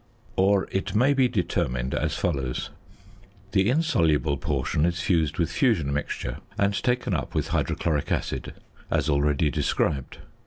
Or 0.35 0.67
it 0.71 0.95
may 0.95 1.13
be 1.13 1.27
determined 1.27 1.93
as 1.93 2.15
follows: 2.17 2.71
The 3.51 3.69
insoluble 3.69 4.35
portion 4.35 4.83
is 4.83 4.99
fused 4.99 5.37
with 5.37 5.51
fusion 5.51 5.93
mixture, 5.93 6.39
and 6.57 6.73
taken 6.73 7.13
up 7.13 7.35
with 7.35 7.49
hydrochloric 7.49 8.11
acid, 8.11 8.55
as 8.89 9.09
already 9.09 9.51
described. 9.51 10.17